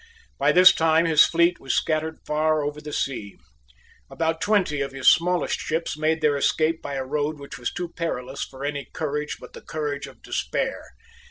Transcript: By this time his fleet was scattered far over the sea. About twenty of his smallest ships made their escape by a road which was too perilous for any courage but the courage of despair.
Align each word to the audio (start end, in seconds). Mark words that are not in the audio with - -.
By 0.39 0.51
this 0.51 0.73
time 0.73 1.05
his 1.05 1.27
fleet 1.27 1.59
was 1.59 1.75
scattered 1.75 2.25
far 2.25 2.63
over 2.63 2.81
the 2.81 2.91
sea. 2.91 3.37
About 4.09 4.41
twenty 4.41 4.81
of 4.81 4.93
his 4.93 5.07
smallest 5.07 5.59
ships 5.59 5.95
made 5.95 6.21
their 6.21 6.35
escape 6.37 6.81
by 6.81 6.95
a 6.95 7.05
road 7.05 7.39
which 7.39 7.59
was 7.59 7.71
too 7.71 7.89
perilous 7.95 8.43
for 8.43 8.65
any 8.65 8.87
courage 8.95 9.37
but 9.39 9.53
the 9.53 9.61
courage 9.61 10.07
of 10.07 10.23
despair. 10.23 10.95